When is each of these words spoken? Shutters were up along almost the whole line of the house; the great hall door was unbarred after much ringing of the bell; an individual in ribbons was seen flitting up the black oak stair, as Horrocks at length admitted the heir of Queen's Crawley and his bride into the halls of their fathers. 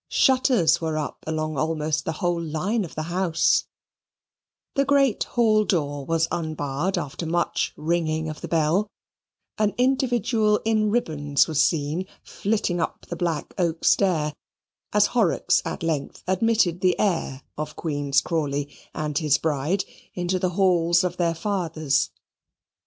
Shutters 0.09 0.81
were 0.81 0.97
up 0.97 1.23
along 1.27 1.59
almost 1.59 2.05
the 2.05 2.13
whole 2.13 2.41
line 2.41 2.83
of 2.83 2.95
the 2.95 3.03
house; 3.03 3.65
the 4.73 4.83
great 4.83 5.25
hall 5.25 5.63
door 5.63 6.03
was 6.03 6.27
unbarred 6.31 6.97
after 6.97 7.27
much 7.27 7.71
ringing 7.77 8.27
of 8.27 8.41
the 8.41 8.47
bell; 8.47 8.87
an 9.59 9.75
individual 9.77 10.57
in 10.65 10.89
ribbons 10.89 11.47
was 11.47 11.61
seen 11.63 12.07
flitting 12.23 12.79
up 12.81 13.05
the 13.09 13.15
black 13.15 13.53
oak 13.59 13.85
stair, 13.85 14.33
as 14.91 15.05
Horrocks 15.05 15.61
at 15.65 15.83
length 15.83 16.23
admitted 16.27 16.81
the 16.81 16.99
heir 16.99 17.43
of 17.55 17.75
Queen's 17.75 18.21
Crawley 18.21 18.75
and 18.95 19.15
his 19.19 19.37
bride 19.37 19.85
into 20.15 20.39
the 20.39 20.49
halls 20.57 21.03
of 21.03 21.17
their 21.17 21.35
fathers. 21.35 22.09